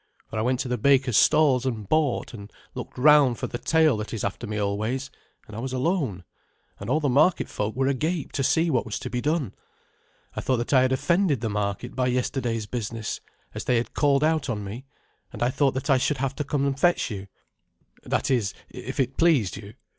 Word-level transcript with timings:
For 0.31 0.39
I 0.39 0.41
went 0.41 0.59
to 0.61 0.67
the 0.67 0.79
baker's 0.79 1.15
stalls 1.17 1.63
and 1.63 1.87
bought, 1.87 2.33
and 2.33 2.51
looked 2.73 2.97
round 2.97 3.37
for 3.37 3.45
the 3.45 3.59
tail 3.59 3.97
that 3.97 4.15
is 4.15 4.23
after 4.23 4.47
me 4.47 4.57
always; 4.57 5.11
and 5.45 5.55
I 5.55 5.59
was 5.59 5.73
alone, 5.73 6.23
and 6.79 6.89
all 6.89 6.99
the 6.99 7.07
market 7.07 7.47
folk 7.47 7.75
were 7.75 7.85
agape 7.85 8.31
to 8.31 8.43
see 8.43 8.71
what 8.71 8.83
was 8.83 8.97
to 8.97 9.11
be 9.11 9.21
done. 9.21 9.53
I 10.35 10.41
thought 10.41 10.57
that 10.57 10.73
I 10.73 10.81
had 10.81 10.91
offended 10.91 11.41
the 11.41 11.51
market 11.51 11.95
by 11.95 12.07
yesterday's 12.07 12.65
business, 12.65 13.21
as 13.53 13.65
they 13.65 13.77
had 13.77 13.93
called 13.93 14.23
out 14.23 14.49
on 14.49 14.63
me, 14.63 14.85
and 15.31 15.43
I 15.43 15.51
thought 15.51 15.75
that 15.75 15.91
I 15.91 15.99
should 15.99 16.17
have 16.17 16.33
to 16.37 16.43
come 16.43 16.65
and 16.65 16.79
fetch 16.79 17.11
your 17.11 17.27
that 18.01 18.31
is, 18.31 18.55
if 18.71 18.99
it 18.99 19.17
pleased 19.17 19.55
you. 19.55 19.75